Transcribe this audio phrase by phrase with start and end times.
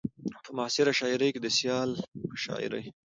[0.43, 1.89] په معاصره شاعرۍ کې د سيال
[2.29, 2.83] په شاعرۍ